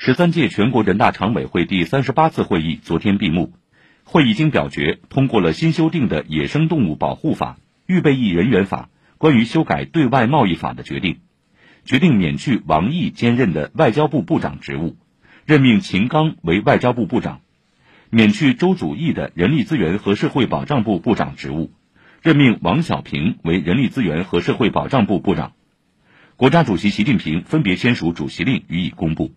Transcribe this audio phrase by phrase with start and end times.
[0.00, 3.52] 十三届全国人大常委会第三十八次会议昨天闭幕。
[4.04, 11.18] 会议经表决通过了新修订的野生动物保护法预备役人员法关于修改对外贸易法的决定
[11.84, 14.96] 决定免去王毅兼任的外交部部长职务
[15.44, 17.40] 任命秦刚为外交部部长
[18.08, 21.72] 免去周祖义的人力资源和社会保障部部长职务
[22.22, 25.54] 任命王小平为人力资源和社会保障部部长。
[26.36, 29.32] 国家主席习近平分别签署主席令予以公布。